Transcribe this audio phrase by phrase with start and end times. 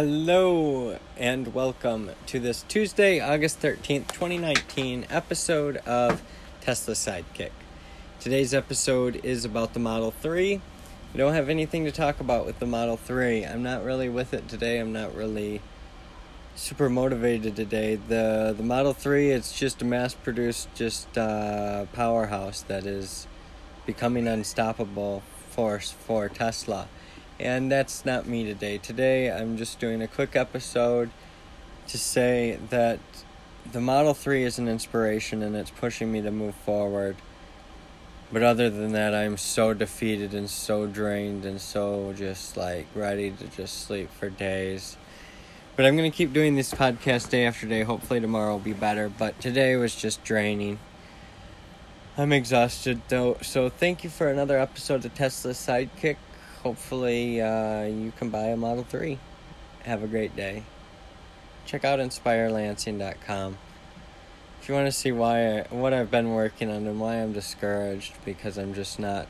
[0.00, 6.22] Hello and welcome to this Tuesday, August 13th, 2019 episode of
[6.60, 7.50] Tesla Sidekick.
[8.20, 10.60] Today's episode is about the Model 3.
[11.12, 13.44] I don't have anything to talk about with the Model 3.
[13.44, 14.78] I'm not really with it today.
[14.78, 15.62] I'm not really
[16.54, 17.96] super motivated today.
[17.96, 23.26] The the Model 3 it's just a mass-produced just uh, powerhouse that is
[23.84, 26.86] becoming unstoppable force for Tesla
[27.40, 28.78] and that's not me today.
[28.78, 31.10] Today, I'm just doing a quick episode
[31.86, 32.98] to say that
[33.70, 37.16] the Model 3 is an inspiration and it's pushing me to move forward.
[38.32, 43.30] But other than that, I'm so defeated and so drained and so just like ready
[43.30, 44.96] to just sleep for days.
[45.76, 47.84] But I'm going to keep doing this podcast day after day.
[47.84, 49.08] Hopefully, tomorrow will be better.
[49.08, 50.80] But today was just draining.
[52.18, 53.38] I'm exhausted though.
[53.42, 56.16] So, thank you for another episode of Tesla Sidekick
[56.62, 59.18] hopefully uh, you can buy a Model 3.
[59.84, 60.64] Have a great day.
[61.66, 63.58] Check out inspirelansing.com.
[64.60, 67.32] If you want to see why I, what I've been working on and why I'm
[67.32, 69.28] discouraged because I'm just not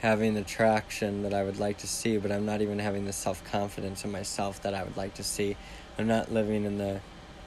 [0.00, 3.12] having the traction that I would like to see, but I'm not even having the
[3.12, 5.56] self confidence in myself that I would like to see.
[5.98, 7.00] I'm not living in the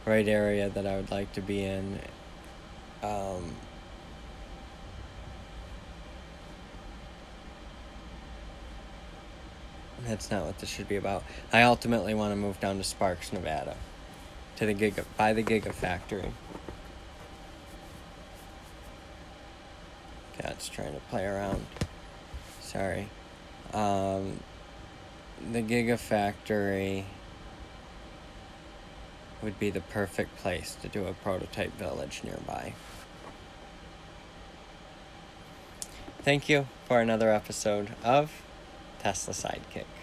[0.06, 2.00] right area that I would like to be in.
[3.02, 3.56] Um,
[10.06, 11.24] That's not what this should be about.
[11.52, 13.76] I ultimately want to move down to Sparks, Nevada,
[14.58, 16.32] to the Giga by the Gigafactory.
[20.38, 21.66] Cat's trying to play around.
[22.60, 23.08] Sorry.
[23.74, 24.40] Um,
[25.52, 27.06] the Gigafactory
[29.42, 32.74] would be the perfect place to do a prototype village nearby.
[36.24, 38.43] Thank you for another episode of
[39.04, 40.03] Tesla Sidekick.